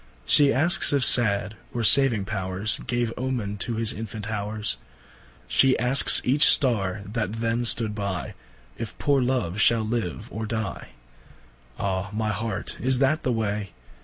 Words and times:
Shee 0.25 0.47
askes 0.51 0.93
if 0.93 1.05
sad, 1.05 1.55
or 1.75 1.83
saving 1.83 2.25
powers, 2.25 2.79
Gave 2.87 3.13
Omen 3.17 3.57
to 3.57 3.75
his 3.75 3.93
infant 3.93 4.25
howers, 4.25 4.77
Shee 5.47 5.77
askes 5.79 6.21
each 6.25 6.47
starre 6.47 7.03
that 7.05 7.33
then 7.33 7.65
stood 7.65 7.93
by, 7.93 8.33
If 8.79 8.97
poore 8.97 9.21
Love 9.21 9.61
shall 9.61 9.83
live 9.83 10.27
or 10.31 10.47
dy. 10.47 10.93
Ah 11.77 12.09
my 12.13 12.29
Heart, 12.31 12.77
is 12.79 12.97
that 12.97 13.21
the 13.21 13.31
way? 13.31 13.73